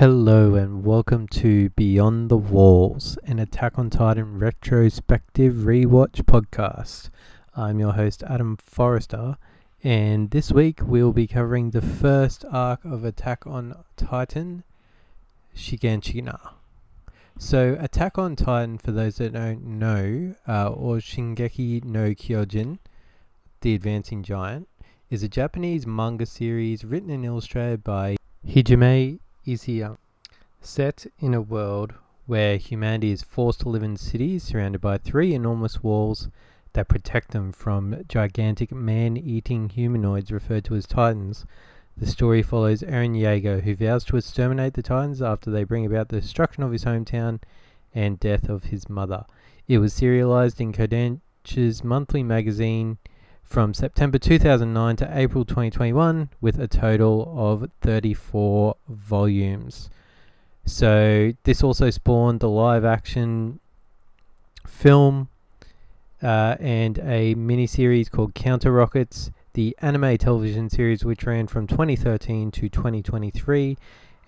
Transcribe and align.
Hello 0.00 0.54
and 0.54 0.82
welcome 0.82 1.28
to 1.28 1.68
Beyond 1.76 2.30
the 2.30 2.38
Walls, 2.38 3.18
an 3.24 3.38
Attack 3.38 3.78
on 3.78 3.90
Titan 3.90 4.38
retrospective 4.38 5.52
rewatch 5.56 6.22
podcast. 6.22 7.10
I'm 7.54 7.78
your 7.78 7.92
host 7.92 8.22
Adam 8.22 8.56
Forrester, 8.56 9.36
and 9.84 10.30
this 10.30 10.50
week 10.50 10.80
we'll 10.82 11.12
be 11.12 11.26
covering 11.26 11.68
the 11.72 11.82
first 11.82 12.46
arc 12.50 12.82
of 12.86 13.04
Attack 13.04 13.46
on 13.46 13.76
Titan, 13.98 14.64
Shiganshina. 15.54 16.52
So, 17.36 17.76
Attack 17.78 18.16
on 18.16 18.36
Titan, 18.36 18.78
for 18.78 18.92
those 18.92 19.18
that 19.18 19.34
don't 19.34 19.62
know, 19.62 20.34
uh, 20.48 20.68
or 20.70 20.96
Shingeki 20.96 21.84
no 21.84 22.14
Kyojin, 22.14 22.78
the 23.60 23.74
Advancing 23.74 24.22
Giant, 24.22 24.66
is 25.10 25.22
a 25.22 25.28
Japanese 25.28 25.86
manga 25.86 26.24
series 26.24 26.86
written 26.86 27.10
and 27.10 27.26
illustrated 27.26 27.84
by 27.84 28.16
Hajime 29.46 29.54
Isayama. 29.54 29.96
Set 30.60 31.06
in 31.18 31.32
a 31.32 31.40
world 31.40 31.94
where 32.26 32.58
humanity 32.58 33.10
is 33.10 33.22
forced 33.22 33.60
to 33.60 33.70
live 33.70 33.82
in 33.82 33.96
cities 33.96 34.42
surrounded 34.42 34.82
by 34.82 34.98
three 34.98 35.32
enormous 35.32 35.82
walls 35.82 36.28
that 36.74 36.88
protect 36.88 37.30
them 37.30 37.50
from 37.50 38.04
gigantic 38.06 38.70
man 38.70 39.16
eating 39.16 39.70
humanoids 39.70 40.30
referred 40.30 40.64
to 40.64 40.76
as 40.76 40.86
Titans, 40.86 41.46
the 41.96 42.06
story 42.06 42.42
follows 42.42 42.82
Eren 42.82 43.18
Yeager, 43.18 43.62
who 43.62 43.74
vows 43.74 44.04
to 44.04 44.16
exterminate 44.16 44.74
the 44.74 44.82
Titans 44.82 45.22
after 45.22 45.50
they 45.50 45.64
bring 45.64 45.86
about 45.86 46.10
the 46.10 46.20
destruction 46.20 46.62
of 46.62 46.72
his 46.72 46.84
hometown 46.84 47.40
and 47.94 48.20
death 48.20 48.48
of 48.48 48.64
his 48.64 48.88
mother. 48.88 49.24
It 49.66 49.78
was 49.78 49.94
serialized 49.94 50.60
in 50.60 50.72
Kodansha's 50.72 51.82
monthly 51.82 52.22
magazine 52.22 52.98
from 53.50 53.74
September 53.74 54.16
2009 54.16 54.94
to 54.94 55.10
April 55.12 55.44
2021 55.44 56.28
with 56.40 56.60
a 56.60 56.68
total 56.68 57.34
of 57.36 57.68
34 57.80 58.76
volumes. 58.88 59.90
So, 60.64 61.32
this 61.42 61.60
also 61.60 61.90
spawned 61.90 62.38
the 62.38 62.48
live 62.48 62.84
action 62.84 63.58
film 64.68 65.30
uh, 66.22 66.54
and 66.60 67.00
a 67.00 67.34
mini 67.34 67.66
series 67.66 68.08
called 68.08 68.36
Counter 68.36 68.70
Rockets, 68.70 69.32
the 69.54 69.76
anime 69.82 70.16
television 70.16 70.70
series 70.70 71.04
which 71.04 71.24
ran 71.24 71.48
from 71.48 71.66
2013 71.66 72.52
to 72.52 72.68
2023, 72.68 73.76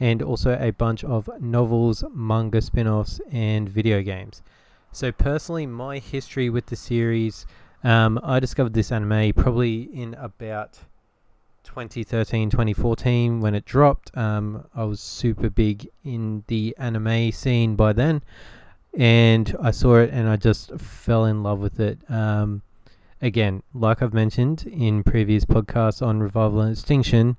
and 0.00 0.20
also 0.20 0.58
a 0.60 0.72
bunch 0.72 1.04
of 1.04 1.30
novels, 1.40 2.02
manga 2.12 2.60
spin 2.60 2.88
offs, 2.88 3.20
and 3.30 3.68
video 3.68 4.02
games. 4.02 4.42
So, 4.90 5.12
personally, 5.12 5.66
my 5.66 5.98
history 5.98 6.50
with 6.50 6.66
the 6.66 6.76
series 6.76 7.46
um, 7.84 8.20
I 8.22 8.40
discovered 8.40 8.74
this 8.74 8.92
anime 8.92 9.32
probably 9.32 9.82
in 9.92 10.14
about 10.14 10.78
2013, 11.64 12.50
2014 12.50 13.40
when 13.40 13.54
it 13.54 13.64
dropped. 13.64 14.16
Um, 14.16 14.66
I 14.74 14.84
was 14.84 15.00
super 15.00 15.50
big 15.50 15.88
in 16.04 16.44
the 16.46 16.74
anime 16.78 17.32
scene 17.32 17.76
by 17.76 17.92
then, 17.92 18.22
and 18.96 19.54
I 19.60 19.70
saw 19.70 19.96
it 19.96 20.10
and 20.12 20.28
I 20.28 20.36
just 20.36 20.74
fell 20.78 21.24
in 21.24 21.42
love 21.42 21.58
with 21.58 21.80
it. 21.80 21.98
Um, 22.10 22.62
again, 23.20 23.62
like 23.72 24.02
I've 24.02 24.14
mentioned 24.14 24.64
in 24.66 25.02
previous 25.02 25.44
podcasts 25.44 26.04
on 26.04 26.20
Revival 26.20 26.60
and 26.60 26.72
Extinction, 26.72 27.36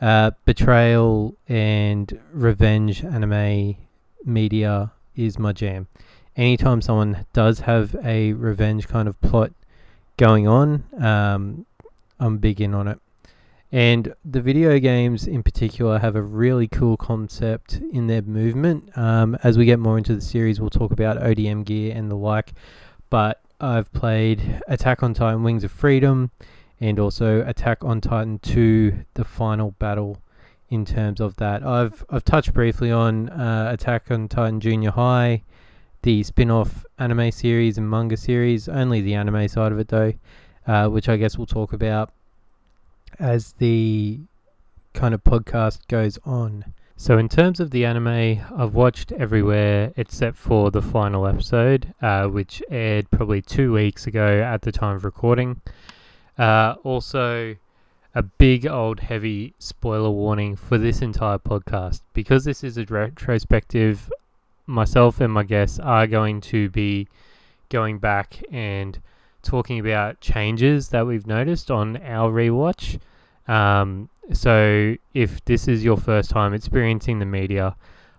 uh, 0.00 0.32
betrayal 0.44 1.36
and 1.48 2.18
revenge 2.32 3.04
anime 3.04 3.76
media 4.24 4.92
is 5.14 5.38
my 5.38 5.52
jam. 5.52 5.86
Anytime 6.36 6.82
someone 6.82 7.24
does 7.32 7.60
have 7.60 7.96
a 8.04 8.34
revenge 8.34 8.88
kind 8.88 9.08
of 9.08 9.18
plot 9.22 9.52
going 10.16 10.46
on. 10.48 10.84
Um, 10.98 11.66
I'm 12.18 12.38
big 12.38 12.60
in 12.60 12.74
on 12.74 12.88
it. 12.88 12.98
And 13.72 14.14
the 14.24 14.40
video 14.40 14.78
games 14.78 15.26
in 15.26 15.42
particular 15.42 15.98
have 15.98 16.16
a 16.16 16.22
really 16.22 16.68
cool 16.68 16.96
concept 16.96 17.80
in 17.92 18.06
their 18.06 18.22
movement. 18.22 18.96
Um, 18.96 19.36
as 19.42 19.58
we 19.58 19.64
get 19.64 19.78
more 19.78 19.98
into 19.98 20.14
the 20.14 20.20
series, 20.20 20.60
we'll 20.60 20.70
talk 20.70 20.92
about 20.92 21.18
ODM 21.18 21.64
gear 21.64 21.94
and 21.94 22.10
the 22.10 22.14
like. 22.14 22.54
But 23.10 23.42
I've 23.60 23.92
played 23.92 24.62
Attack 24.68 25.02
on 25.02 25.14
Titan 25.14 25.42
Wings 25.42 25.64
of 25.64 25.72
Freedom 25.72 26.30
and 26.80 26.98
also 26.98 27.44
Attack 27.46 27.84
on 27.84 28.00
Titan 28.00 28.38
2 28.38 29.04
The 29.14 29.24
Final 29.24 29.72
Battle 29.72 30.18
in 30.68 30.84
terms 30.84 31.20
of 31.20 31.36
that. 31.36 31.64
I've 31.64 32.04
I've 32.10 32.24
touched 32.24 32.52
briefly 32.52 32.90
on 32.90 33.28
uh, 33.30 33.70
Attack 33.72 34.10
on 34.10 34.28
Titan 34.28 34.60
Junior 34.60 34.90
High 34.90 35.42
the 36.06 36.22
spin 36.22 36.52
off 36.52 36.84
anime 37.00 37.32
series 37.32 37.76
and 37.76 37.90
manga 37.90 38.16
series, 38.16 38.68
only 38.68 39.00
the 39.00 39.12
anime 39.12 39.48
side 39.48 39.72
of 39.72 39.78
it 39.80 39.88
though, 39.88 40.12
uh, 40.64 40.86
which 40.86 41.08
I 41.08 41.16
guess 41.16 41.36
we'll 41.36 41.48
talk 41.48 41.72
about 41.72 42.12
as 43.18 43.54
the 43.54 44.20
kind 44.94 45.14
of 45.14 45.24
podcast 45.24 45.80
goes 45.88 46.16
on. 46.24 46.64
So, 46.96 47.18
in 47.18 47.28
terms 47.28 47.58
of 47.58 47.72
the 47.72 47.84
anime, 47.84 48.40
I've 48.56 48.76
watched 48.76 49.10
everywhere 49.10 49.92
except 49.96 50.36
for 50.36 50.70
the 50.70 50.80
final 50.80 51.26
episode, 51.26 51.92
uh, 52.00 52.28
which 52.28 52.62
aired 52.70 53.10
probably 53.10 53.42
two 53.42 53.72
weeks 53.72 54.06
ago 54.06 54.40
at 54.42 54.62
the 54.62 54.70
time 54.70 54.94
of 54.94 55.04
recording. 55.04 55.60
Uh, 56.38 56.76
also, 56.84 57.56
a 58.14 58.22
big 58.22 58.64
old 58.64 59.00
heavy 59.00 59.54
spoiler 59.58 60.10
warning 60.10 60.54
for 60.54 60.78
this 60.78 61.02
entire 61.02 61.38
podcast 61.38 62.02
because 62.12 62.44
this 62.44 62.62
is 62.62 62.78
a 62.78 62.84
retrospective 62.84 64.08
myself 64.66 65.20
and 65.20 65.32
my 65.32 65.44
guests 65.44 65.78
are 65.78 66.06
going 66.06 66.40
to 66.40 66.68
be 66.70 67.08
going 67.68 67.98
back 67.98 68.42
and 68.52 68.98
talking 69.42 69.78
about 69.78 70.20
changes 70.20 70.88
that 70.88 71.06
we've 71.06 71.26
noticed 71.26 71.70
on 71.70 71.96
our 71.98 72.30
rewatch. 72.30 72.98
Um, 73.48 74.08
so, 74.32 74.96
if 75.14 75.44
this 75.44 75.68
is 75.68 75.84
your 75.84 75.96
first 75.96 76.30
time 76.30 76.52
experiencing 76.52 77.20
the 77.20 77.26
media, 77.26 77.76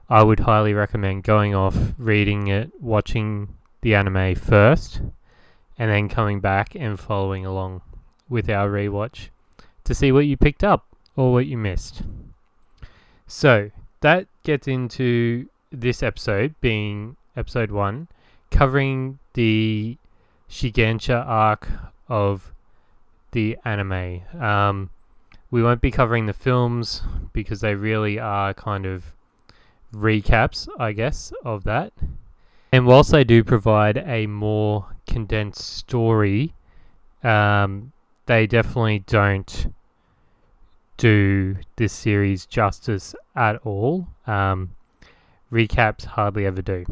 I 0.10 0.24
would 0.24 0.40
highly 0.40 0.74
recommend 0.74 1.24
going 1.24 1.54
off, 1.54 1.76
reading 1.98 2.48
it, 2.48 2.72
watching 2.82 3.50
the 3.82 3.94
anime 3.96 4.36
first, 4.36 5.02
and 5.78 5.92
then 5.92 6.08
coming 6.08 6.40
back 6.40 6.76
and 6.76 6.98
following 6.98 7.46
along 7.46 7.82
with 8.30 8.50
our 8.50 8.70
rewatch 8.70 9.30
to 9.84 9.94
see 9.94 10.14
what 10.14 10.26
you 10.26 10.38
picked 10.38 10.64
up 10.64 10.86
or 11.18 11.34
what 11.34 11.46
you 11.46 11.58
missed. 11.58 12.04
So, 13.28 13.72
that 14.00 14.28
gets 14.44 14.70
into 14.70 15.50
this 15.80 16.02
episode, 16.04 16.56
being 16.62 17.16
episode 17.36 17.72
one, 17.72 18.08
covering 18.52 19.20
the 19.34 19.98
Shiganshina 20.50 21.26
arc 21.26 21.68
of 22.08 22.54
the 23.32 23.58
anime. 23.66 24.22
Um, 24.40 24.90
we 25.52 25.64
won't 25.64 25.82
be 25.82 25.92
covering 25.92 26.26
the 26.26 26.34
films 26.34 27.02
because 27.34 27.62
they 27.62 27.76
really 27.76 28.20
are 28.20 28.54
kind 28.54 28.86
of 28.86 29.14
recaps, 29.94 30.68
I 30.80 30.92
guess, 30.92 31.32
of 31.46 31.64
that. 31.66 31.94
And 32.72 32.86
whilst 32.86 33.12
they 33.12 33.24
do 33.24 33.44
provide 33.44 33.98
a 33.98 34.28
more 34.28 34.88
condensed 35.08 35.62
story, 35.62 36.54
um, 37.24 37.94
they 38.26 38.46
definitely 38.46 39.00
don't 39.00 39.74
do 40.98 41.56
this 41.78 41.94
series 41.94 42.46
justice 42.46 43.16
at 43.36 43.58
all. 43.64 44.08
Um, 44.26 44.72
recaps 45.52 46.06
hardly 46.06 46.46
ever 46.46 46.62
do. 46.62 46.86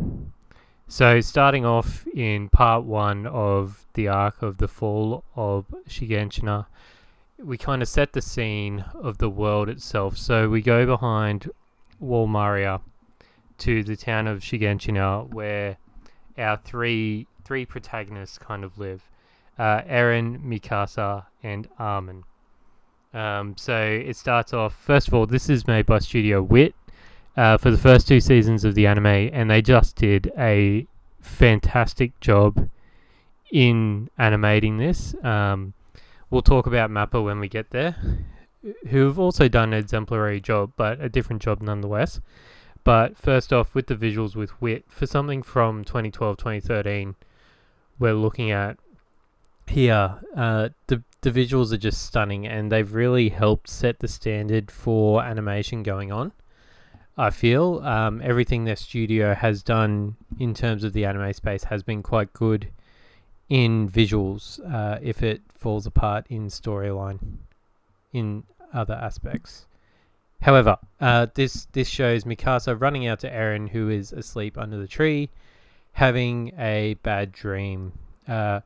So, 0.87 1.19
starting 1.19 1.65
off 1.65 2.05
in 2.07 2.49
part 2.49 2.83
one 2.83 3.25
of 3.25 3.85
the 3.95 4.07
arc 4.07 4.43
of 4.43 4.57
the 4.57 4.67
fall 4.67 5.23
of 5.35 5.65
Shiganshina, 5.89 6.67
we 7.39 7.57
kind 7.57 7.81
of 7.81 7.87
set 7.87 8.13
the 8.13 8.21
scene 8.21 8.85
of 8.93 9.17
the 9.17 9.29
world 9.29 9.67
itself. 9.67 10.15
So, 10.15 10.47
we 10.47 10.61
go 10.61 10.85
behind 10.85 11.49
Wall 11.99 12.27
Maria 12.27 12.81
to 13.59 13.83
the 13.83 13.95
town 13.95 14.27
of 14.27 14.41
Shiganshina, 14.41 15.33
where 15.33 15.77
our 16.37 16.57
three 16.57 17.25
three 17.43 17.65
protagonists 17.65 18.37
kind 18.37 18.63
of 18.63 18.77
live 18.77 19.09
uh, 19.57 19.81
Eren, 19.83 20.43
Mikasa, 20.43 21.25
and 21.41 21.67
Armin. 21.79 22.23
Um, 23.11 23.55
so, 23.57 23.75
it 23.75 24.15
starts 24.17 24.53
off, 24.53 24.75
first 24.75 25.07
of 25.07 25.15
all, 25.15 25.25
this 25.25 25.49
is 25.49 25.65
made 25.65 25.87
by 25.87 25.97
Studio 25.97 26.43
Wit 26.43 26.75
uh, 27.37 27.57
for 27.57 27.71
the 27.71 27.77
first 27.77 28.07
two 28.07 28.19
seasons 28.19 28.63
of 28.63 28.75
the 28.75 28.87
anime, 28.87 29.05
and 29.05 29.49
they 29.49 29.61
just 29.61 29.95
did 29.95 30.31
a 30.37 30.87
fantastic 31.21 32.19
job 32.19 32.69
in 33.51 34.09
animating 34.17 34.77
this. 34.77 35.15
Um, 35.23 35.73
we'll 36.29 36.41
talk 36.41 36.67
about 36.67 36.89
Mappa 36.89 37.23
when 37.23 37.39
we 37.39 37.47
get 37.47 37.71
there, 37.71 37.95
who've 38.87 39.19
also 39.19 39.47
done 39.47 39.73
an 39.73 39.79
exemplary 39.79 40.39
job, 40.39 40.71
but 40.77 41.01
a 41.01 41.09
different 41.09 41.41
job 41.41 41.61
nonetheless. 41.61 42.19
But 42.83 43.17
first 43.17 43.51
off, 43.51 43.73
with 43.73 43.87
the 43.87 43.95
visuals 43.95 44.35
with 44.35 44.61
Wit, 44.61 44.85
for 44.87 45.07
something 45.07 45.41
from 45.41 45.83
2012 45.83 46.37
2013, 46.37 47.15
we're 47.97 48.13
looking 48.13 48.51
at 48.51 48.77
here, 49.67 50.19
uh, 50.37 50.69
the, 50.87 51.01
the 51.21 51.31
visuals 51.31 51.73
are 51.73 51.77
just 51.77 52.05
stunning 52.05 52.45
and 52.45 52.71
they've 52.71 52.93
really 52.93 53.29
helped 53.29 53.69
set 53.69 53.99
the 53.99 54.07
standard 54.07 54.69
for 54.69 55.23
animation 55.23 55.81
going 55.81 56.11
on. 56.11 56.31
I 57.17 57.29
feel 57.29 57.79
um, 57.79 58.21
everything 58.23 58.65
their 58.65 58.75
studio 58.75 59.33
has 59.33 59.63
done 59.63 60.17
in 60.37 60.53
terms 60.53 60.83
of 60.83 60.93
the 60.93 61.05
anime 61.05 61.31
space 61.33 61.63
has 61.65 61.81
been 61.81 62.03
quite 62.03 62.33
good 62.33 62.69
in 63.47 63.89
visuals. 63.89 64.59
Uh, 64.71 64.99
if 65.01 65.23
it 65.23 65.41
falls 65.53 65.85
apart 65.85 66.25
in 66.29 66.47
storyline, 66.47 67.19
in 68.11 68.43
other 68.73 68.95
aspects. 68.95 69.67
However, 70.41 70.77
uh, 70.99 71.27
this 71.33 71.67
this 71.71 71.87
shows 71.87 72.23
Mikasa 72.23 72.79
running 72.79 73.07
out 73.07 73.19
to 73.21 73.29
Eren, 73.29 73.69
who 73.69 73.89
is 73.89 74.11
asleep 74.11 74.57
under 74.57 74.77
the 74.77 74.87
tree, 74.87 75.29
having 75.93 76.51
a 76.57 76.95
bad 77.01 77.31
dream, 77.31 77.93
uh, 78.27 78.59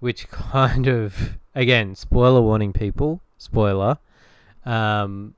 which 0.00 0.28
kind 0.30 0.86
of 0.86 1.38
again 1.54 1.94
spoiler 1.94 2.42
warning, 2.42 2.72
people. 2.72 3.20
Spoiler. 3.38 3.98
Um, 4.66 5.34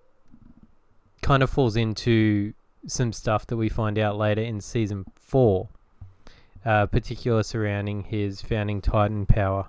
kind 1.22 1.42
of 1.42 1.50
falls 1.50 1.76
into 1.76 2.54
some 2.86 3.12
stuff 3.12 3.46
that 3.46 3.56
we 3.56 3.68
find 3.68 3.98
out 3.98 4.16
later 4.16 4.40
in 4.40 4.60
season 4.60 5.04
four, 5.14 5.68
uh, 6.64 6.86
particular 6.86 7.42
surrounding 7.42 8.04
his 8.04 8.40
founding 8.42 8.80
Titan 8.80 9.26
power. 9.26 9.68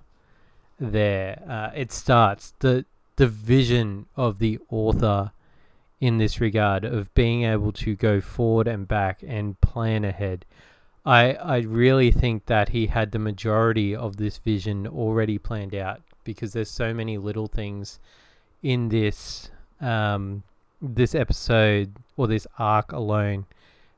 There, 0.80 1.42
uh, 1.48 1.72
it 1.76 1.92
starts 1.92 2.54
the 2.60 2.86
the 3.18 3.28
vision 3.28 4.08
of 4.16 4.40
the 4.40 4.58
author 4.70 5.32
in 6.00 6.18
this 6.18 6.42
regard 6.42 6.84
of 6.84 7.14
being 7.14 7.44
able 7.44 7.72
to 7.72 7.96
go 7.96 8.20
forward 8.20 8.68
and 8.68 8.88
back 8.88 9.24
and 9.26 9.60
plan 9.62 10.04
ahead. 10.04 10.46
I 11.06 11.34
I 11.34 11.58
really 11.60 12.12
think 12.12 12.48
that 12.48 12.70
he 12.70 12.88
had 12.88 13.12
the 13.12 13.20
majority 13.20 13.96
of 13.96 14.18
this 14.18 14.40
vision 14.40 14.88
already 14.88 15.38
planned 15.38 15.76
out 15.76 16.02
because 16.24 16.54
there's 16.54 16.70
so 16.70 16.94
many 16.94 17.18
little 17.18 17.48
things 17.48 18.00
in 18.64 18.90
this 18.90 19.50
um, 19.80 20.44
this 20.82 21.16
episode 21.16 21.94
or 22.18 22.28
this 22.28 22.48
arc 22.58 22.92
alone 22.92 23.46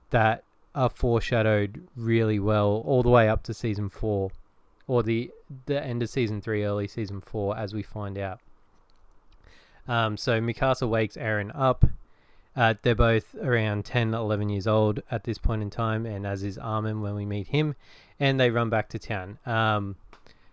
that 0.09 0.43
are 0.75 0.89
foreshadowed 0.89 1.87
really 1.95 2.39
well 2.39 2.83
all 2.85 3.03
the 3.03 3.09
way 3.09 3.29
up 3.29 3.43
to 3.43 3.53
season 3.53 3.89
four 3.89 4.31
or 4.87 5.03
the 5.03 5.31
the 5.65 5.83
end 5.83 6.03
of 6.03 6.09
season 6.09 6.41
three, 6.41 6.63
early 6.63 6.87
season 6.87 7.21
four, 7.21 7.57
as 7.57 7.73
we 7.73 7.81
find 7.81 8.17
out. 8.17 8.39
Um, 9.87 10.17
so 10.17 10.41
Mikasa 10.41 10.87
wakes 10.87 11.15
Eren 11.15 11.51
up. 11.53 11.85
Uh, 12.55 12.75
they're 12.83 12.93
both 12.93 13.33
around 13.35 13.83
10, 13.83 14.13
11 14.13 14.49
years 14.49 14.67
old 14.67 15.01
at 15.09 15.23
this 15.23 15.37
point 15.37 15.61
in 15.61 15.69
time, 15.69 16.05
and 16.05 16.25
as 16.25 16.43
is 16.43 16.57
Armin 16.57 17.01
when 17.01 17.15
we 17.15 17.25
meet 17.25 17.47
him, 17.47 17.75
and 18.19 18.39
they 18.39 18.51
run 18.51 18.69
back 18.69 18.89
to 18.89 18.99
town. 18.99 19.39
Um, 19.45 19.95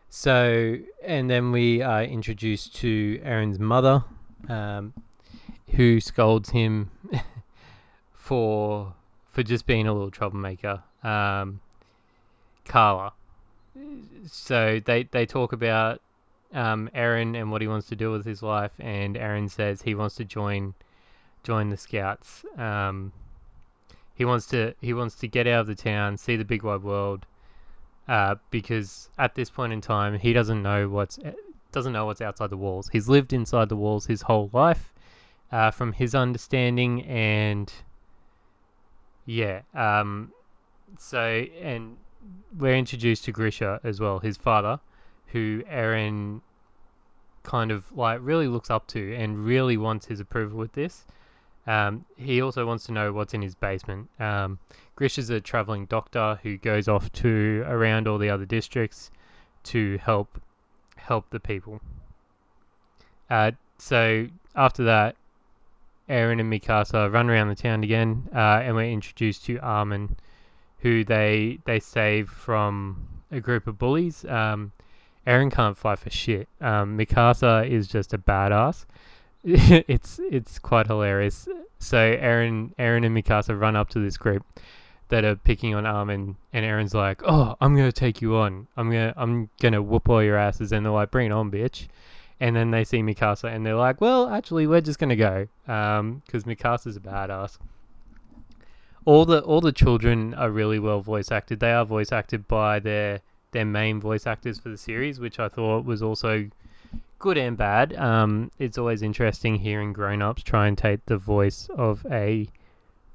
so, 0.09 0.77
and 1.05 1.29
then 1.29 1.53
we 1.53 1.83
are 1.83 2.03
introduced 2.03 2.75
to 2.77 3.21
Eren's 3.25 3.59
mother, 3.59 4.03
um, 4.49 4.95
who 5.73 6.01
scolds 6.01 6.51
him 6.51 6.91
for 8.13 8.95
for 9.29 9.43
just 9.43 9.67
being 9.67 9.87
a 9.87 9.93
little 9.93 10.11
troublemaker. 10.11 10.83
Um, 11.03 11.61
Carla. 12.65 13.13
So 14.27 14.81
they 14.85 15.05
they 15.05 15.27
talk 15.27 15.53
about 15.53 16.01
um, 16.53 16.91
Eren 16.95 17.41
and 17.41 17.51
what 17.51 17.61
he 17.61 17.69
wants 17.69 17.89
to 17.89 17.97
do 17.97 18.11
with 18.11 18.25
his 18.25 18.43
life, 18.43 18.73
and 18.79 19.17
Eren 19.17 19.51
says 19.51 19.83
he 19.83 19.95
wants 19.95 20.17
to 20.17 20.25
join 20.25 20.75
join 21.43 21.71
the 21.71 21.77
scouts. 21.77 22.45
Um, 22.57 23.13
he 24.15 24.25
wants 24.25 24.47
to 24.49 24.75
he 24.81 24.93
wants 24.93 25.15
to 25.17 25.29
get 25.29 25.47
out 25.47 25.61
of 25.61 25.67
the 25.67 25.75
town, 25.75 26.17
see 26.17 26.37
the 26.37 26.45
big 26.45 26.63
wide 26.63 26.83
world, 26.83 27.27
uh, 28.09 28.35
because 28.51 29.09
at 29.19 29.35
this 29.35 29.51
point 29.51 29.73
in 29.73 29.81
time 29.81 30.19
he 30.19 30.33
doesn't 30.33 30.63
know 30.63 30.89
what's 30.89 31.19
doesn't 31.73 31.93
know 31.93 32.07
what's 32.07 32.21
outside 32.21 32.51
the 32.51 32.57
walls. 32.57 32.89
He's 32.93 33.09
lived 33.09 33.33
inside 33.33 33.69
the 33.69 33.77
walls 33.77 34.07
his 34.07 34.23
whole 34.23 34.51
life, 34.53 34.93
uh, 35.53 35.71
from 35.71 35.93
his 35.93 36.15
understanding, 36.15 37.03
and 37.05 37.73
yeah, 39.27 39.63
um, 39.75 40.33
so 40.99 41.21
and 41.61 41.97
we're 42.59 42.77
introduced 42.77 43.25
to 43.25 43.33
Grisha 43.33 43.81
as 43.83 44.01
well, 44.01 44.19
his 44.19 44.37
father, 44.37 44.81
who 45.29 45.63
Eren 45.71 46.41
kind 47.43 47.71
of 47.71 47.91
like 47.97 48.21
really 48.23 48.49
looks 48.49 48.71
up 48.71 48.87
to 48.89 49.15
and 49.15 49.45
really 49.45 49.77
wants 49.77 50.07
his 50.07 50.21
approval 50.21 50.59
with 50.59 50.73
this. 50.73 51.07
Um, 51.67 52.05
he 52.17 52.41
also 52.41 52.67
wants 52.67 52.87
to 52.87 52.93
know 52.93 53.13
what's 53.13 53.35
in 53.35 53.43
his 53.43 53.55
basement. 53.55 54.09
Um, 54.19 54.59
a 55.31 55.41
traveling 55.41 55.87
doctor 55.87 56.39
who 56.43 56.57
goes 56.57 56.89
off 56.89 57.11
to 57.13 57.65
around 57.67 58.09
all 58.09 58.19
the 58.19 58.31
other 58.31 58.45
districts 58.45 59.11
to 59.65 59.99
help 59.99 60.41
help 60.97 61.31
the 61.31 61.41
people. 61.41 61.81
Uh, 63.29 63.53
so 63.79 64.27
after 64.55 64.85
that, 64.85 65.17
Eren 66.11 66.41
and 66.41 66.53
Mikasa 66.53 67.13
run 67.13 67.31
around 67.31 67.49
the 67.49 67.55
town 67.55 67.85
again, 67.85 68.29
uh, 68.35 68.61
and 68.63 68.75
we're 68.75 68.91
introduced 68.91 69.45
to 69.47 69.59
Armin, 69.59 70.17
who 70.81 71.05
they 71.05 71.61
they 71.65 71.79
save 71.79 72.29
from 72.29 73.09
a 73.31 73.41
group 73.41 73.67
of 73.67 73.79
bullies. 73.79 74.25
Um, 74.25 74.73
Eren 75.27 75.53
can't 75.53 75.77
fight 75.77 76.01
for 76.01 76.11
shit. 76.11 76.49
Um, 76.61 76.99
Mikasa 76.99 77.69
is 77.69 77.87
just 77.87 78.13
a 78.13 78.19
badass. 78.19 78.87
it's 79.45 80.19
it's 80.31 80.59
quite 80.59 80.87
hilarious. 80.89 81.49
So 81.79 81.99
Aaron 81.99 82.75
Eren 82.79 83.07
and 83.07 83.17
Mikasa 83.17 83.59
run 83.59 83.77
up 83.77 83.89
to 83.91 84.01
this 84.01 84.17
group 84.17 84.45
that 85.09 85.25
are 85.25 85.37
picking 85.37 85.75
on 85.75 85.87
Armin, 85.87 86.37
and 86.53 86.65
Eren's 86.65 86.95
like, 86.95 87.23
"Oh, 87.25 87.57
I'm 87.61 87.77
gonna 87.77 87.93
take 87.93 88.21
you 88.21 88.37
on. 88.37 88.67
I'm 88.77 88.91
gonna 88.91 89.15
I'm 89.17 89.49
gonna 89.61 89.83
whoop 89.83 90.09
all 90.09 90.23
your 90.23 90.37
asses." 90.37 90.73
And 90.73 90.85
they're 90.85 90.93
like, 90.93 91.11
"Bring 91.11 91.27
it 91.27 91.33
on, 91.33 91.51
bitch!" 91.51 91.89
And 92.41 92.57
then 92.57 92.71
they 92.71 92.85
see 92.85 93.03
Mikasa, 93.03 93.55
and 93.55 93.67
they're 93.67 93.75
like, 93.75 94.01
"Well, 94.01 94.31
actually, 94.31 94.67
we're 94.67 94.81
just 94.81 94.99
gonna 94.99 95.17
go, 95.17 95.47
um, 95.69 96.23
because 96.25 96.45
Mikasa's 96.45 96.97
a 96.97 97.01
badass." 97.01 97.59
All 99.05 99.25
the 99.25 99.41
all 99.43 99.61
the 99.61 99.73
children 99.73 100.35
are 100.35 100.51
really 100.51 100.79
well 100.79 101.01
voice 101.01 101.31
acted. 101.31 101.61
They 101.61 101.73
are 101.73 101.85
voice 101.85 102.13
acted 102.13 102.49
by 102.49 102.79
their 102.79 103.21
their 103.53 103.65
main 103.65 104.01
voice 104.01 104.27
actors 104.27 104.59
for 104.59 104.69
the 104.69 104.77
series, 104.77 105.21
which 105.21 105.39
I 105.39 105.49
thought 105.49 105.85
was 105.85 106.03
also 106.03 106.49
good 107.19 107.37
and 107.37 107.57
bad. 107.57 107.95
Um, 107.97 108.51
it's 108.59 108.79
always 108.79 109.03
interesting 109.03 109.57
hearing 109.57 109.93
grown 109.93 110.23
ups 110.23 110.43
try 110.43 110.67
and 110.67 110.77
take 110.77 111.05
the 111.07 111.19
voice 111.19 111.69
of 111.77 112.05
a 112.11 112.49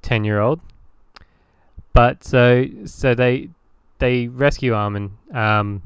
ten 0.02 0.24
year 0.24 0.40
old. 0.40 0.60
But 1.92 2.24
so 2.24 2.66
so 2.84 3.14
they 3.14 3.50
they 3.98 4.28
rescue 4.28 4.74
Armin, 4.74 5.16
um, 5.32 5.82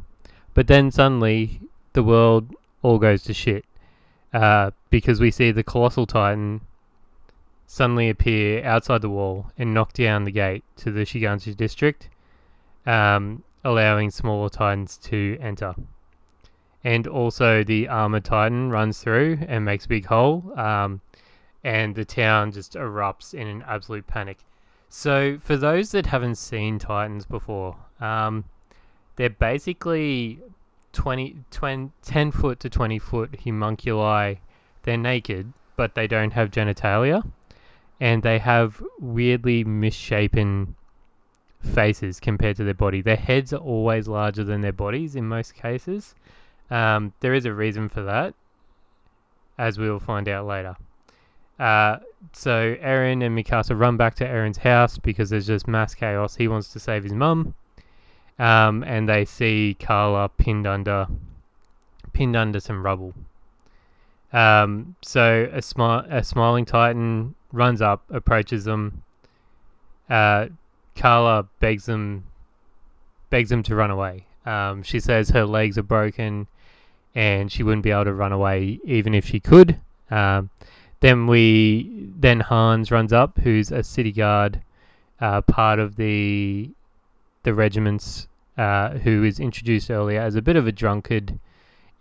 but 0.55 0.67
then 0.67 0.91
suddenly 0.91 1.61
the 1.93 2.03
world 2.03 2.55
all 2.83 2.99
goes 2.99 3.23
to 3.25 3.35
shit 3.35 3.65
uh, 4.33 4.71
because 4.91 5.21
we 5.21 5.31
see 5.31 5.51
the 5.51 5.63
colossal 5.63 6.07
titan 6.07 6.61
suddenly 7.71 8.09
appear 8.09 8.65
outside 8.65 9.01
the 9.01 9.09
wall 9.09 9.47
and 9.57 9.73
knock 9.73 9.93
down 9.93 10.25
the 10.25 10.31
gate 10.33 10.65
to 10.75 10.91
the 10.91 11.03
Shiganshina 11.03 11.57
district, 11.57 12.09
um, 12.85 13.45
allowing 13.63 14.11
smaller 14.11 14.49
titans 14.49 14.97
to 14.97 15.39
enter. 15.41 15.77
And 16.83 17.07
also 17.07 17.63
the 17.63 17.87
armored 17.87 18.25
titan 18.25 18.71
runs 18.71 19.01
through 19.01 19.39
and 19.47 19.65
makes 19.65 19.85
a 19.85 19.89
big 19.89 20.07
hole 20.07 20.53
um, 20.59 21.01
and 21.63 21.95
the 21.95 22.05
town 22.05 22.51
just 22.51 22.73
erupts 22.75 23.35
in 23.35 23.47
an 23.47 23.63
absolute 23.69 24.07
panic. 24.09 24.39
So 24.89 25.39
for 25.39 25.57
those 25.57 25.93
that 25.93 26.07
haven't 26.07 26.39
seen 26.39 26.81
titans 26.81 27.25
before 27.25 27.77
um, 28.01 28.47
they're 29.15 29.31
basically 29.31 30.41
20, 30.93 31.37
20 31.51 31.91
10 32.03 32.31
foot 32.31 32.61
to 32.61 32.71
20 32.71 32.99
foot 32.99 33.41
homunculi. 33.45 34.37
They're 34.83 34.97
naked 34.97 35.53
but 35.81 35.95
they 35.95 36.07
don't 36.07 36.35
have 36.35 36.51
genitalia. 36.51 37.27
And 38.01 38.23
they 38.23 38.39
have 38.39 38.83
weirdly 38.99 39.65
misshapen 39.65 40.77
faces 41.63 42.21
compared 42.21 42.59
to 42.59 42.65
their 42.65 42.75
body. 42.75 43.01
Their 43.01 43.17
heads 43.17 43.55
are 43.55 43.65
always 43.75 44.07
larger 44.07 44.45
than 44.45 44.61
their 44.61 44.75
bodies 44.75 45.17
in 45.17 45.27
most 45.27 45.55
cases. 45.55 46.15
Um, 46.71 47.15
there 47.21 47.33
is 47.33 47.47
a 47.47 47.55
reason 47.55 47.89
for 47.89 48.03
that, 48.03 48.35
as 49.57 49.79
we 49.79 49.89
will 49.89 50.01
find 50.01 50.29
out 50.29 50.45
later. 50.45 50.77
Uh, 51.59 52.01
so 52.35 52.75
Eren 52.75 53.25
and 53.25 53.35
Mikasa 53.35 53.75
run 53.75 53.97
back 53.97 54.17
to 54.17 54.27
Eren's 54.27 54.59
house 54.59 54.99
because 54.99 55.31
there's 55.31 55.47
just 55.47 55.67
mass 55.67 55.95
chaos. 55.95 56.37
He 56.37 56.47
wants 56.47 56.75
to 56.75 56.79
save 56.79 57.05
his 57.05 57.15
mum, 57.15 57.55
um, 58.41 58.83
and 58.85 59.07
they 59.07 59.27
see 59.27 59.77
Carla 59.79 60.31
pinned 60.31 60.67
under, 60.67 61.07
pinned 62.15 62.35
under 62.35 62.59
some 62.59 62.83
rubble. 62.83 63.13
Um, 64.33 64.97
so 65.03 65.47
a, 65.53 65.59
smi- 65.59 66.11
a 66.11 66.25
smiling 66.25 66.65
titan 66.65 67.35
runs 67.53 67.83
up, 67.83 68.03
approaches 68.11 68.65
them. 68.65 69.03
Uh, 70.09 70.47
Carla 70.97 71.47
begs 71.61 71.85
them, 71.85 72.25
begs 73.29 73.51
them 73.51 73.63
to 73.65 73.75
run 73.75 73.91
away. 73.91 74.25
Um, 74.47 74.83
she 74.83 75.01
says 75.01 75.29
her 75.29 75.45
legs 75.45 75.77
are 75.77 75.83
broken 75.83 76.47
and 77.15 77.53
she 77.53 77.63
wouldn't 77.63 77.83
be 77.83 77.91
able 77.91 78.05
to 78.05 78.15
run 78.15 78.33
away 78.33 78.81
even 78.85 79.15
if 79.15 79.27
she 79.27 79.39
could. 79.39 79.79
Um, 80.11 80.49
then 81.01 81.27
we 81.27 82.09
then 82.19 82.41
Hans 82.41 82.91
runs 82.91 83.13
up, 83.13 83.39
who's 83.39 83.71
a 83.71 83.83
city 83.83 84.13
guard, 84.13 84.63
uh, 85.21 85.43
part 85.43 85.79
of 85.79 85.97
the 85.97 86.71
the 87.43 87.55
regiments, 87.55 88.29
uh, 88.61 88.99
who 88.99 89.25
is 89.25 89.41
introduced 89.41 89.91
earlier 89.91 90.21
as 90.21 90.35
a 90.35 90.43
bit 90.43 90.55
of 90.55 90.67
a 90.67 90.73
drunkard 90.73 91.39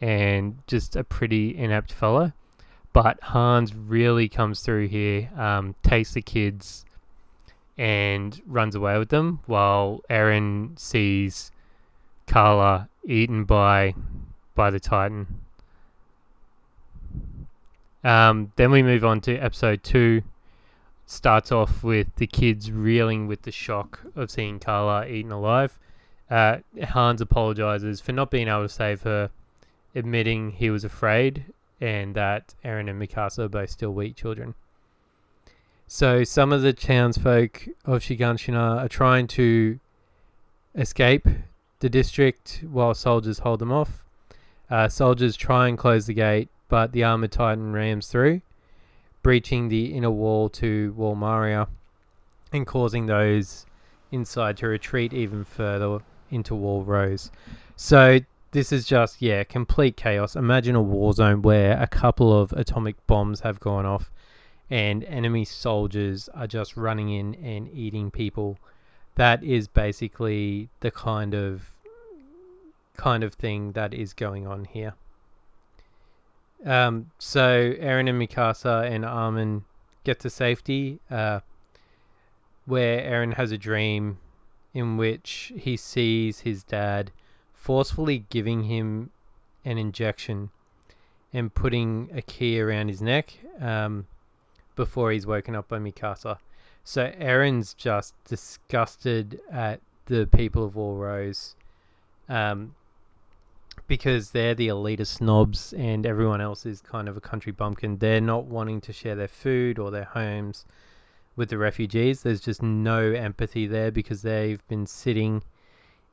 and 0.01 0.57
just 0.67 0.97
a 0.97 1.05
pretty 1.05 1.57
inept 1.57 1.93
fellow. 1.93 2.33
But 2.91 3.17
Hans 3.23 3.73
really 3.73 4.27
comes 4.27 4.59
through 4.59 4.89
here, 4.89 5.29
um, 5.37 5.73
takes 5.83 6.13
the 6.13 6.21
kids, 6.21 6.83
and 7.77 8.41
runs 8.45 8.75
away 8.75 8.97
with 8.97 9.07
them, 9.07 9.39
while 9.45 10.01
Eren 10.09 10.77
sees 10.77 11.49
Carla 12.27 12.89
eaten 13.05 13.45
by 13.45 13.95
by 14.53 14.69
the 14.69 14.81
Titan. 14.81 15.27
Um, 18.03 18.51
then 18.57 18.69
we 18.71 18.83
move 18.83 19.05
on 19.05 19.21
to 19.21 19.37
episode 19.37 19.81
two, 19.81 20.23
starts 21.05 21.53
off 21.53 21.85
with 21.85 22.13
the 22.17 22.27
kids 22.27 22.69
reeling 22.69 23.27
with 23.27 23.43
the 23.43 23.51
shock 23.51 24.01
of 24.17 24.29
seeing 24.29 24.59
Carla 24.59 25.07
eaten 25.07 25.31
alive. 25.31 25.79
Uh, 26.29 26.57
Hans 26.89 27.21
apologizes 27.21 28.01
for 28.01 28.11
not 28.11 28.29
being 28.29 28.47
able 28.47 28.63
to 28.63 28.69
save 28.69 29.01
her, 29.01 29.31
admitting 29.95 30.51
he 30.51 30.69
was 30.69 30.83
afraid 30.83 31.45
and 31.81 32.15
that 32.15 32.55
Eren 32.63 32.89
and 32.89 33.01
Mikasa 33.01 33.39
are 33.39 33.49
both 33.49 33.69
still 33.69 33.93
weak 33.93 34.15
children. 34.15 34.55
So 35.87 36.23
some 36.23 36.51
of 36.51 36.61
the 36.61 36.73
townsfolk 36.73 37.67
of 37.85 38.01
Shiganshina 38.01 38.83
are 38.83 38.87
trying 38.87 39.27
to 39.27 39.79
escape 40.75 41.27
the 41.79 41.89
district 41.89 42.63
while 42.69 42.93
soldiers 42.93 43.39
hold 43.39 43.59
them 43.59 43.71
off. 43.71 44.03
Uh, 44.69 44.87
soldiers 44.87 45.35
try 45.35 45.67
and 45.67 45.77
close 45.77 46.05
the 46.05 46.13
gate, 46.13 46.49
but 46.67 46.91
the 46.91 47.03
armored 47.03 47.31
titan 47.31 47.73
rams 47.73 48.07
through, 48.07 48.41
breaching 49.23 49.69
the 49.69 49.95
inner 49.95 50.11
wall 50.11 50.49
to 50.49 50.93
Wall 50.93 51.15
Maria 51.15 51.67
and 52.51 52.67
causing 52.67 53.07
those 53.07 53.65
inside 54.11 54.57
to 54.57 54.67
retreat 54.67 55.13
even 55.13 55.43
further 55.43 55.99
into 56.31 56.55
Wall 56.55 56.83
Rose. 56.83 57.31
So 57.75 58.19
this 58.51 58.71
is 58.71 58.85
just 58.85 59.21
yeah, 59.21 59.43
complete 59.43 59.95
chaos. 59.97 60.35
Imagine 60.35 60.75
a 60.75 60.81
war 60.81 61.13
zone 61.13 61.41
where 61.41 61.81
a 61.81 61.87
couple 61.87 62.37
of 62.37 62.51
atomic 62.53 62.95
bombs 63.07 63.41
have 63.41 63.59
gone 63.59 63.85
off 63.85 64.11
and 64.69 65.03
enemy 65.05 65.45
soldiers 65.45 66.29
are 66.33 66.47
just 66.47 66.77
running 66.77 67.09
in 67.09 67.35
and 67.35 67.69
eating 67.73 68.11
people. 68.11 68.57
That 69.15 69.43
is 69.43 69.67
basically 69.67 70.69
the 70.79 70.91
kind 70.91 71.33
of 71.33 71.69
kind 72.97 73.23
of 73.23 73.33
thing 73.33 73.71
that 73.73 73.93
is 73.93 74.13
going 74.13 74.45
on 74.45 74.65
here. 74.65 74.93
Um, 76.65 77.11
so 77.17 77.73
Eren 77.73 78.09
and 78.09 78.21
Mikasa 78.21 78.89
and 78.91 79.05
Armin 79.05 79.63
get 80.03 80.19
to 80.19 80.29
safety, 80.29 80.99
uh, 81.09 81.39
where 82.65 83.01
Eren 83.01 83.33
has 83.33 83.51
a 83.51 83.57
dream 83.57 84.17
in 84.73 84.97
which 84.97 85.51
he 85.55 85.75
sees 85.75 86.39
his 86.39 86.63
dad 86.63 87.11
forcefully 87.53 88.25
giving 88.29 88.63
him 88.63 89.09
an 89.65 89.77
injection 89.77 90.49
and 91.33 91.53
putting 91.53 92.09
a 92.13 92.21
key 92.21 92.59
around 92.59 92.87
his 92.87 93.01
neck 93.01 93.33
um, 93.59 94.07
before 94.75 95.11
he's 95.11 95.27
woken 95.27 95.55
up 95.55 95.67
by 95.67 95.77
Mikasa. 95.77 96.37
So 96.83 97.11
Eren's 97.19 97.73
just 97.73 98.15
disgusted 98.23 99.39
at 99.51 99.81
the 100.05 100.27
people 100.27 100.65
of 100.65 100.75
Wall 100.75 100.95
Rose 100.95 101.55
um, 102.27 102.73
because 103.87 104.31
they're 104.31 104.55
the 104.55 104.69
elitist 104.69 105.17
snobs 105.17 105.73
and 105.73 106.05
everyone 106.05 106.41
else 106.41 106.65
is 106.65 106.81
kind 106.81 107.07
of 107.07 107.17
a 107.17 107.21
country 107.21 107.51
bumpkin. 107.51 107.97
They're 107.97 108.21
not 108.21 108.45
wanting 108.45 108.81
to 108.81 108.93
share 108.93 109.15
their 109.15 109.27
food 109.27 109.77
or 109.77 109.91
their 109.91 110.05
homes 110.05 110.65
with 111.39 111.49
the 111.49 111.57
refugees. 111.57 112.21
There's 112.21 112.41
just 112.41 112.61
no 112.61 112.99
empathy 113.13 113.65
there 113.65 113.91
because 113.91 114.21
they've 114.21 114.61
been 114.67 114.85
sitting 114.85 115.41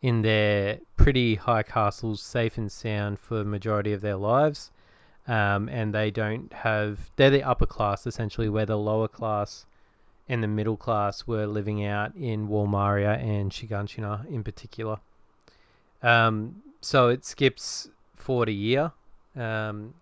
in 0.00 0.22
their 0.22 0.78
pretty 0.96 1.34
high 1.34 1.64
castles, 1.64 2.22
safe 2.22 2.56
and 2.56 2.70
sound 2.70 3.18
for 3.18 3.38
the 3.38 3.44
majority 3.44 3.92
of 3.92 4.00
their 4.00 4.16
lives. 4.16 4.70
Um, 5.26 5.68
and 5.68 5.92
they 5.92 6.12
don't 6.12 6.52
have, 6.52 7.10
they're 7.16 7.30
the 7.30 7.42
upper 7.42 7.66
class 7.66 8.06
essentially, 8.06 8.48
where 8.48 8.66
the 8.66 8.78
lower 8.78 9.08
class 9.08 9.66
and 10.28 10.44
the 10.44 10.48
middle 10.48 10.76
class 10.76 11.26
were 11.26 11.46
living 11.46 11.84
out 11.84 12.14
in 12.14 12.46
Wall 12.46 12.68
Maria 12.68 13.14
and 13.14 13.50
Shiganshina 13.50 14.30
in 14.30 14.44
particular. 14.44 14.98
Um, 16.04 16.62
so 16.80 17.08
it 17.08 17.24
skips 17.24 17.90
forward 18.14 18.48
a 18.48 18.52
year. 18.52 18.92
Um, 19.34 19.94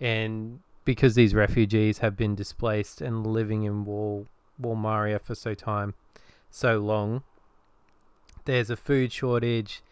and 0.00 0.60
because 0.84 1.14
these 1.14 1.34
refugees 1.34 1.98
have 1.98 2.14
been 2.14 2.34
displaced 2.34 3.00
and 3.00 3.26
living 3.26 3.62
in 3.62 3.86
Wall, 3.86 4.26
Wall 4.60 4.76
Maria 4.76 5.18
for 5.18 5.34
so 5.34 5.54
time, 5.54 5.94
so 6.50 6.78
long, 6.78 7.22
there's 8.44 8.70
a 8.70 8.76
food 8.76 9.12
shortage 9.12 9.82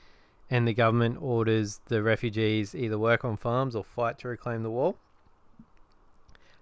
and 0.51 0.67
the 0.67 0.73
government 0.73 1.19
orders 1.21 1.81
the 1.87 2.03
refugees 2.03 2.75
either 2.75 2.99
work 2.99 3.25
on 3.25 3.37
farms 3.37 3.77
or 3.77 3.85
fight 3.85 4.19
to 4.19 4.29
reclaim 4.29 4.63
the 4.63 4.71
wall. 4.71 4.97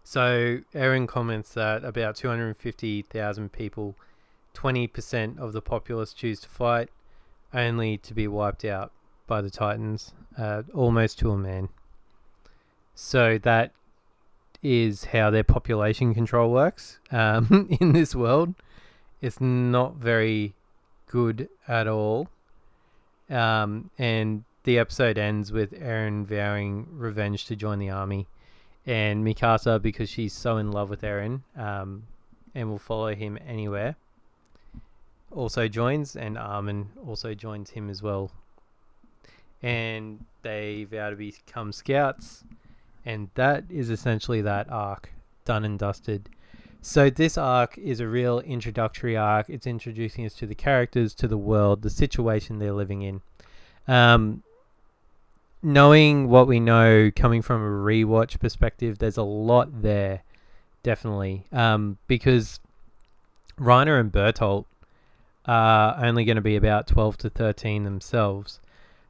So 0.02 0.60
Eren 0.74 1.08
comments 1.08 1.54
that 1.54 1.84
about 1.84 2.16
250,000 2.16 3.52
people, 3.52 3.96
20% 4.54 5.38
of 5.38 5.52
the 5.52 5.62
populace 5.62 6.12
choose 6.12 6.40
to 6.40 6.48
fight, 6.48 6.90
only 7.52 7.98
to 7.98 8.14
be 8.14 8.28
wiped 8.28 8.64
out 8.64 8.92
by 9.26 9.40
the 9.40 9.50
Titans, 9.50 10.12
uh, 10.38 10.62
almost 10.72 11.18
to 11.20 11.30
a 11.32 11.36
man. 11.36 11.68
So 12.94 13.38
that 13.38 13.72
is 14.62 15.04
how 15.04 15.30
their 15.30 15.44
population 15.44 16.14
control 16.14 16.52
works 16.52 16.98
um, 17.10 17.68
in 17.80 17.92
this 17.92 18.14
world. 18.14 18.54
It's 19.20 19.40
not 19.40 19.96
very 19.96 20.54
good 21.06 21.48
at 21.66 21.86
all. 21.86 22.28
Um, 23.30 23.90
and 23.98 24.44
the 24.64 24.78
episode 24.78 25.18
ends 25.18 25.52
with 25.52 25.72
Eren 25.72 26.26
vowing 26.26 26.86
revenge 26.90 27.46
to 27.46 27.56
join 27.56 27.78
the 27.78 27.90
army. 27.90 28.26
And 28.86 29.24
Mikasa, 29.24 29.80
because 29.80 30.08
she's 30.08 30.32
so 30.32 30.58
in 30.58 30.70
love 30.70 30.90
with 30.90 31.02
Eren 31.02 31.40
um, 31.56 32.04
and 32.54 32.68
will 32.68 32.78
follow 32.78 33.14
him 33.14 33.38
anywhere, 33.46 33.96
also 35.32 35.68
joins, 35.68 36.16
and 36.16 36.38
Armin 36.38 36.90
also 37.06 37.34
joins 37.34 37.70
him 37.70 37.90
as 37.90 38.02
well. 38.02 38.30
And 39.62 40.24
they 40.42 40.84
vow 40.84 41.10
to 41.10 41.16
become 41.16 41.72
scouts, 41.72 42.44
and 43.06 43.30
that 43.34 43.64
is 43.70 43.88
essentially 43.88 44.42
that 44.42 44.70
arc 44.70 45.10
done 45.44 45.64
and 45.64 45.78
dusted. 45.78 46.28
So 46.82 47.08
this 47.08 47.38
arc 47.38 47.78
is 47.78 48.00
a 48.00 48.06
real 48.06 48.40
introductory 48.40 49.16
arc. 49.16 49.48
It's 49.48 49.66
introducing 49.66 50.26
us 50.26 50.34
to 50.34 50.46
the 50.46 50.54
characters, 50.54 51.14
to 51.14 51.28
the 51.28 51.38
world, 51.38 51.82
the 51.82 51.90
situation 51.90 52.58
they're 52.58 52.72
living 52.72 53.02
in. 53.02 53.22
Um, 53.88 54.42
knowing 55.62 56.28
what 56.28 56.46
we 56.46 56.60
know, 56.60 57.10
coming 57.14 57.42
from 57.42 57.62
a 57.62 57.68
rewatch 57.68 58.38
perspective, 58.38 58.98
there's 58.98 59.16
a 59.16 59.22
lot 59.22 59.82
there, 59.82 60.22
definitely. 60.82 61.44
Um, 61.52 61.98
because 62.06 62.60
Reiner 63.58 63.98
and 63.98 64.12
Bertolt 64.12 64.66
are 65.46 65.96
only 66.04 66.24
going 66.24 66.36
to 66.36 66.42
be 66.42 66.56
about 66.56 66.86
12 66.88 67.18
to 67.18 67.30
13 67.30 67.84
themselves. 67.84 68.60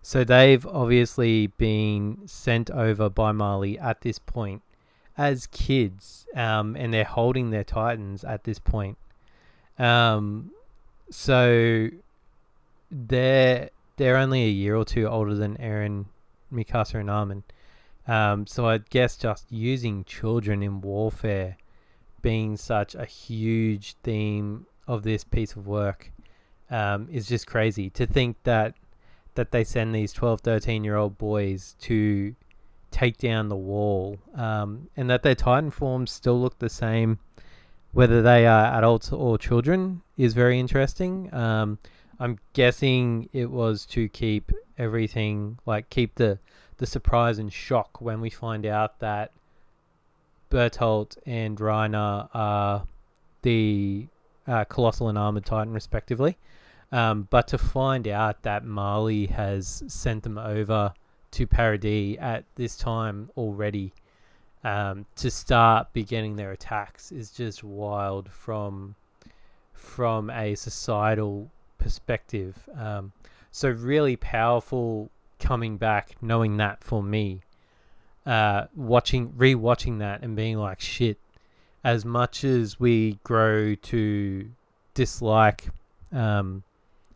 So 0.06 0.22
they've 0.22 0.64
obviously 0.64 1.48
been 1.48 2.28
sent 2.28 2.70
over 2.70 3.10
by 3.10 3.32
Marley 3.32 3.76
at 3.76 4.02
this 4.02 4.20
point 4.20 4.62
as 5.18 5.48
kids, 5.48 6.28
um, 6.36 6.76
and 6.76 6.94
they're 6.94 7.02
holding 7.02 7.50
their 7.50 7.64
Titans 7.64 8.22
at 8.22 8.44
this 8.44 8.60
point. 8.60 8.98
Um, 9.80 10.52
so 11.10 11.88
they're 12.88 13.70
they're 13.96 14.16
only 14.16 14.44
a 14.44 14.48
year 14.48 14.76
or 14.76 14.84
two 14.84 15.08
older 15.08 15.34
than 15.34 15.56
Eren, 15.56 16.04
Mikasa, 16.52 17.00
and 17.00 17.10
Armin. 17.10 17.42
Um, 18.06 18.46
so 18.46 18.68
I 18.68 18.78
guess 18.78 19.16
just 19.16 19.50
using 19.50 20.04
children 20.04 20.62
in 20.62 20.82
warfare 20.82 21.56
being 22.22 22.56
such 22.56 22.94
a 22.94 23.06
huge 23.06 23.96
theme 24.04 24.66
of 24.86 25.02
this 25.02 25.25
piece 25.25 25.56
of 25.56 25.66
work 25.66 26.12
um, 26.70 27.08
is 27.10 27.26
just 27.26 27.48
crazy 27.48 27.90
to 27.90 28.06
think 28.06 28.36
that 28.44 28.76
that 29.37 29.50
they 29.52 29.64
send 29.64 29.95
these 29.95 30.12
12 30.12 30.40
13 30.40 30.85
year 30.85 30.97
old 30.97 31.16
boys 31.19 31.76
to 31.81 32.35
take 32.90 33.19
down 33.19 33.49
the 33.49 33.57
wall, 33.57 34.19
um, 34.35 34.88
and 34.97 35.09
that 35.11 35.23
their 35.23 35.35
Titan 35.35 35.71
forms 35.71 36.11
still 36.11 36.40
look 36.40 36.59
the 36.59 36.69
same, 36.69 37.19
whether 37.93 38.23
they 38.23 38.47
are 38.47 38.76
adults 38.78 39.12
or 39.12 39.38
children, 39.38 40.02
is 40.16 40.35
very 40.35 40.59
interesting. 40.59 41.33
Um, 41.35 41.78
I'm 42.19 42.38
guessing 42.55 43.28
it 43.33 43.50
was 43.50 43.85
to 43.87 44.09
keep 44.09 44.50
everything 44.78 45.59
like 45.66 45.88
keep 45.90 46.14
the 46.16 46.38
the 46.78 46.87
surprise 46.87 47.38
and 47.38 47.52
shock 47.52 48.00
when 48.00 48.21
we 48.21 48.31
find 48.31 48.66
out 48.66 48.99
that 49.00 49.33
Bertolt 50.50 51.16
and 51.26 51.57
Reiner 51.59 52.28
are 52.35 52.87
the 53.43 54.07
uh, 54.47 54.64
colossal 54.64 55.09
and 55.09 55.19
armored 55.19 55.45
titan 55.45 55.73
respectively. 55.73 56.37
Um, 56.93 57.26
but 57.31 57.49
to 57.49 57.59
find 57.59 58.07
out 58.07 58.43
that 58.43 58.64
Marley 58.64 59.26
has 59.26 59.83
sent 59.88 60.23
them 60.23 60.38
over 60.38 60.95
to 61.33 61.47
Paradis 61.47 62.16
at 62.21 62.45
this 62.55 62.76
time 62.76 63.31
already 63.37 63.93
um, 64.64 65.07
to 65.16 65.31
start 65.31 65.93
beginning 65.93 66.37
their 66.37 66.52
attacks 66.52 67.12
is 67.12 67.31
just 67.31 67.62
wild 67.62 68.31
from 68.31 68.97
from 69.73 70.31
a 70.31 70.55
societal 70.55 71.50
perspective. 71.78 72.69
Um, 72.76 73.12
so 73.50 73.69
really 73.71 74.16
powerful 74.16 75.11
coming 75.38 75.76
back, 75.76 76.16
knowing 76.21 76.57
that 76.57 76.83
for 76.83 77.02
me, 77.02 77.43
uh, 78.25 78.66
watching 78.75 79.31
rewatching 79.33 79.99
that 80.00 80.23
and 80.23 80.35
being 80.35 80.57
like 80.57 80.81
shit. 80.81 81.19
As 81.85 82.05
much 82.05 82.43
as 82.43 82.81
we 82.81 83.21
grow 83.23 83.76
to 83.76 84.50
dislike, 84.95 85.69
um, 86.11 86.64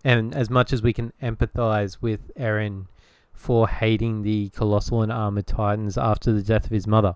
and 0.04 0.34
as 0.34 0.50
much 0.50 0.72
as 0.72 0.82
we 0.82 0.92
can 0.92 1.12
empathize 1.22 1.98
with 2.00 2.34
Eren 2.34 2.86
for 3.32 3.68
hating 3.68 4.22
the 4.22 4.50
colossal 4.50 5.02
and 5.02 5.12
armored 5.12 5.46
titans 5.46 5.96
after 5.96 6.32
the 6.32 6.42
death 6.42 6.66
of 6.66 6.70
his 6.70 6.86
mother 6.86 7.14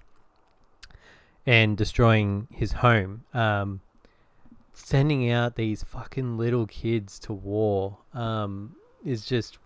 and 1.47 1.77
destroying 1.77 2.49
his 2.51 2.73
home. 2.73 3.25
Um, 3.35 3.81
sending 4.73 5.31
out 5.31 5.55
these 5.55 5.83
fucking 5.83 6.37
little 6.37 6.67
kids 6.67 7.19
to 7.21 7.33
war 7.33 7.99
um, 8.13 8.75
is 9.05 9.25
just 9.25 9.59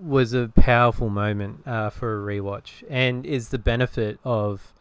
was 0.00 0.32
a 0.32 0.48
powerful 0.54 1.08
moment 1.08 1.66
uh, 1.66 1.90
for 1.90 2.30
a 2.30 2.34
rewatch, 2.34 2.84
and 2.88 3.26
is 3.26 3.48
the 3.48 3.58
benefit 3.58 4.18
of 4.24 4.72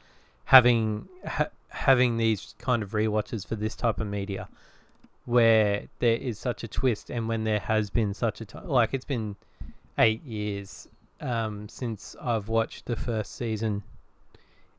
having 0.45 1.07
ha- 1.25 1.49
having 1.69 2.17
these 2.17 2.55
kind 2.59 2.83
of 2.83 2.91
rewatches 2.91 3.45
for 3.45 3.55
this 3.55 3.75
type 3.75 3.99
of 3.99 4.07
media, 4.07 4.47
where 5.27 5.89
there 5.99 6.15
is 6.15 6.39
such 6.39 6.63
a 6.63 6.69
twist, 6.69 7.09
and 7.09 7.27
when 7.27 7.43
there 7.43 7.59
has 7.59 7.89
been 7.89 8.13
such 8.13 8.39
a 8.39 8.45
time, 8.45 8.65
like 8.65 8.93
it's 8.93 9.03
been 9.03 9.35
eight 9.97 10.23
years 10.23 10.87
um, 11.19 11.67
since 11.67 12.15
I've 12.21 12.47
watched 12.47 12.85
the 12.85 12.95
first 12.95 13.35
season, 13.35 13.83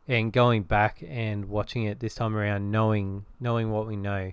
and 0.09 0.33
going 0.33 0.62
back 0.62 1.05
and 1.07 1.50
watching 1.50 1.85
it 1.85 2.00
this 2.00 2.14
time 2.14 2.35
around, 2.35 2.71
knowing 2.71 3.26
knowing 3.38 3.71
what 3.71 3.87
we 3.87 3.95
know, 3.95 4.33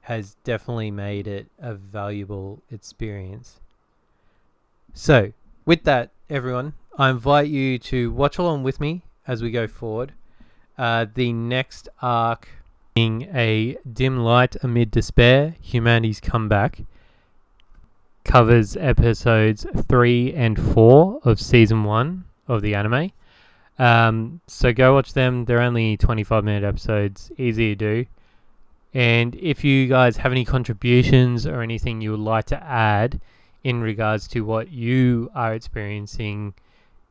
has 0.00 0.34
definitely 0.42 0.90
made 0.90 1.28
it 1.28 1.46
a 1.60 1.74
valuable 1.74 2.60
experience. 2.72 3.60
So, 4.92 5.32
with 5.64 5.84
that, 5.84 6.10
everyone, 6.28 6.72
I 6.98 7.10
invite 7.10 7.46
you 7.46 7.78
to 7.78 8.10
watch 8.10 8.38
along 8.38 8.64
with 8.64 8.80
me 8.80 9.04
as 9.24 9.40
we 9.40 9.52
go 9.52 9.68
forward. 9.68 10.14
Uh, 10.76 11.06
the 11.14 11.32
next 11.32 11.88
arc 12.02 12.48
being 12.94 13.22
a 13.34 13.76
dim 13.92 14.18
light 14.18 14.56
amid 14.62 14.90
despair, 14.90 15.56
humanity's 15.60 16.20
comeback, 16.20 16.82
covers 18.24 18.76
episodes 18.76 19.66
three 19.88 20.32
and 20.32 20.58
four 20.58 21.20
of 21.24 21.40
season 21.40 21.84
one 21.84 22.24
of 22.48 22.62
the 22.62 22.74
anime. 22.74 23.10
Um, 23.78 24.40
so 24.46 24.72
go 24.72 24.94
watch 24.94 25.12
them. 25.12 25.44
They're 25.44 25.60
only 25.60 25.96
25 25.96 26.44
minute 26.44 26.64
episodes, 26.64 27.32
easy 27.36 27.74
to 27.74 27.74
do. 27.74 28.06
And 28.94 29.34
if 29.34 29.64
you 29.64 29.88
guys 29.88 30.16
have 30.18 30.30
any 30.30 30.44
contributions 30.44 31.46
or 31.48 31.62
anything 31.62 32.00
you 32.00 32.12
would 32.12 32.20
like 32.20 32.44
to 32.46 32.62
add 32.62 33.20
in 33.64 33.80
regards 33.80 34.28
to 34.28 34.42
what 34.42 34.70
you 34.70 35.30
are 35.34 35.52
experiencing, 35.52 36.54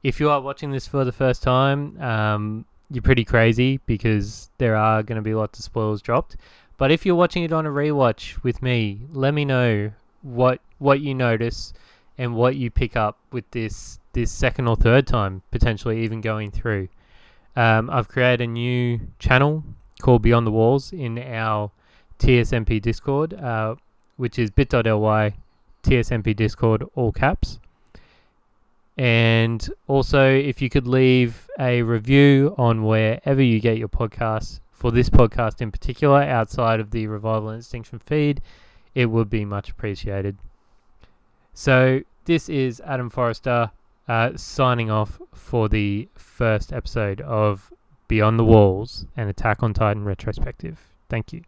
if 0.01 0.21
you 0.21 0.29
are 0.29 0.39
watching 0.39 0.71
this 0.71 0.87
for 0.87 1.03
the 1.03 1.11
first 1.11 1.43
time, 1.43 2.01
um, 2.01 2.65
you're 2.93 3.01
pretty 3.01 3.25
crazy 3.25 3.79
because 3.87 4.51
there 4.59 4.75
are 4.75 5.01
going 5.01 5.15
to 5.15 5.21
be 5.21 5.33
lots 5.33 5.57
of 5.57 5.65
spoilers 5.65 6.01
dropped. 6.01 6.37
But 6.77 6.91
if 6.91 7.05
you're 7.05 7.15
watching 7.15 7.43
it 7.43 7.51
on 7.51 7.65
a 7.65 7.69
rewatch 7.69 8.41
with 8.43 8.61
me, 8.61 9.01
let 9.11 9.33
me 9.33 9.45
know 9.45 9.91
what 10.21 10.61
what 10.77 11.01
you 11.01 11.13
notice 11.13 11.73
and 12.17 12.35
what 12.35 12.55
you 12.55 12.69
pick 12.69 12.95
up 12.95 13.17
with 13.31 13.49
this 13.51 13.99
this 14.13 14.31
second 14.31 14.67
or 14.67 14.75
third 14.75 15.07
time 15.07 15.41
potentially 15.51 16.03
even 16.03 16.21
going 16.21 16.51
through. 16.51 16.87
Um, 17.55 17.89
I've 17.89 18.07
created 18.07 18.41
a 18.41 18.47
new 18.47 18.99
channel 19.19 19.63
called 20.01 20.21
Beyond 20.21 20.45
the 20.45 20.51
Walls 20.51 20.93
in 20.93 21.17
our 21.17 21.71
TSMP 22.19 22.81
Discord, 22.81 23.33
uh, 23.33 23.75
which 24.17 24.37
is 24.37 24.51
bit.ly 24.51 25.33
TSMP 25.83 26.35
Discord, 26.35 26.83
all 26.95 27.11
caps. 27.11 27.59
And 28.97 29.67
also, 29.87 30.29
if 30.29 30.61
you 30.61 30.69
could 30.69 30.87
leave 30.87 31.47
a 31.59 31.81
review 31.81 32.53
on 32.57 32.83
wherever 32.83 33.41
you 33.41 33.59
get 33.59 33.77
your 33.77 33.87
podcasts, 33.87 34.59
for 34.83 34.91
this 34.91 35.09
podcast 35.09 35.61
in 35.61 35.71
particular, 35.71 36.21
outside 36.21 36.81
of 36.81 36.91
the 36.91 37.07
Revival 37.07 37.49
and 37.49 37.59
Extinction 37.59 37.99
feed, 37.99 38.41
it 38.93 39.05
would 39.05 39.29
be 39.29 39.45
much 39.45 39.69
appreciated. 39.69 40.37
So, 41.53 42.01
this 42.25 42.49
is 42.49 42.81
Adam 42.81 43.09
Forrester 43.09 43.71
uh, 44.09 44.31
signing 44.35 44.91
off 44.91 45.21
for 45.33 45.69
the 45.69 46.09
first 46.15 46.73
episode 46.73 47.21
of 47.21 47.71
Beyond 48.09 48.37
the 48.37 48.43
Walls, 48.43 49.05
an 49.15 49.29
Attack 49.29 49.63
on 49.63 49.73
Titan 49.73 50.03
retrospective. 50.03 50.77
Thank 51.07 51.31
you. 51.31 51.43